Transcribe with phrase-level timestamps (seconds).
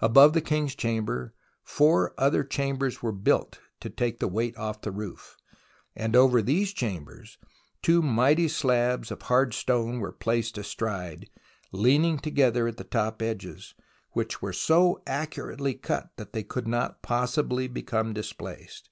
[0.00, 4.90] Above the King's Chamber four other chambers were built to take the weight off the
[4.90, 5.36] roof,
[5.94, 7.36] and over these chambers
[7.82, 11.28] two mighty slabs of hard stone were placed astride,
[11.70, 13.74] leaning together at the top edges,
[14.12, 18.88] which were so accurately cut that they could not possibly become displaced.